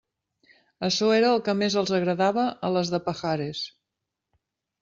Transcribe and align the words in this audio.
Açò 0.87 1.09
era 1.17 1.29
el 1.33 1.43
que 1.49 1.55
més 1.59 1.77
els 1.83 1.93
agradava 1.99 2.47
a 2.69 2.73
les 2.79 2.93
de 2.95 3.01
Pajares. 3.11 3.63